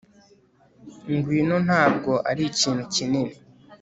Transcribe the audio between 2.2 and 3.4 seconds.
arikintu kinini